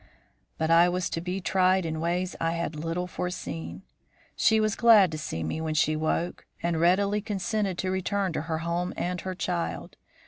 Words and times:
"But 0.57 0.71
I 0.71 0.89
was 0.89 1.11
to 1.11 1.21
be 1.21 1.39
tried 1.41 1.85
in 1.85 1.99
ways 1.99 2.35
I 2.41 2.53
had 2.53 2.75
little 2.75 3.05
foreseen. 3.05 3.83
She 4.35 4.59
was 4.59 4.75
glad 4.75 5.11
to 5.11 5.17
see 5.19 5.43
me 5.43 5.61
when 5.61 5.75
she 5.75 5.95
woke, 5.95 6.47
and 6.63 6.81
readily 6.81 7.21
consented 7.21 7.77
to 7.77 7.91
return 7.91 8.33
to 8.33 8.41
her 8.41 8.57
home 8.65 8.95
and 8.97 9.21
her 9.21 9.35
child. 9.35 9.97